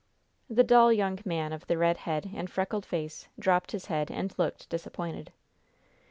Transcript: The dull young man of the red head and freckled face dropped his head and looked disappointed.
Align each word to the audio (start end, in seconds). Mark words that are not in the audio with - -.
The 0.49 0.63
dull 0.63 0.91
young 0.91 1.19
man 1.25 1.53
of 1.53 1.67
the 1.67 1.77
red 1.77 1.97
head 1.97 2.31
and 2.33 2.49
freckled 2.49 2.87
face 2.87 3.27
dropped 3.37 3.71
his 3.71 3.85
head 3.85 4.09
and 4.09 4.33
looked 4.35 4.67
disappointed. 4.67 5.31